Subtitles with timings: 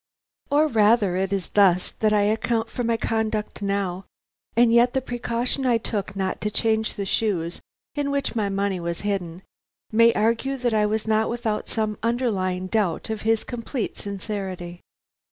[0.49, 4.05] "Or rather it is thus that I account for my conduct now,
[4.55, 7.61] and yet the precaution I took not to change the shoes
[7.93, 9.43] in which my money was hidden,
[9.91, 14.81] may argue that I was not without some underlying doubt of his complete sincerity.